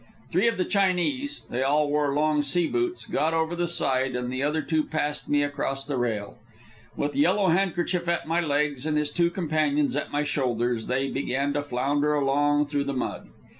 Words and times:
Three 0.31 0.47
of 0.47 0.57
the 0.57 0.65
Chinese 0.65 1.43
they 1.51 1.61
all 1.61 1.87
wore 1.87 2.15
long 2.15 2.41
sea 2.41 2.65
boots 2.65 3.05
got 3.05 3.35
over 3.35 3.55
the 3.55 3.67
side, 3.67 4.15
and 4.15 4.33
the 4.33 4.41
other 4.41 4.63
two 4.63 4.83
passed 4.83 5.29
me 5.29 5.43
across 5.43 5.85
the 5.85 5.95
rail. 5.95 6.39
With 6.95 7.15
Yellow 7.15 7.49
Handkerchief 7.49 8.07
at 8.09 8.27
my 8.27 8.39
legs 8.41 8.87
and 8.87 8.97
his 8.97 9.11
two 9.11 9.29
companions 9.29 9.95
at 9.95 10.11
my 10.11 10.23
shoulders, 10.23 10.87
they 10.87 11.11
began 11.11 11.53
to 11.53 11.61
flounder 11.61 12.15
along 12.15 12.65
through 12.65 12.85
the 12.85 12.93
mud. 12.93 13.29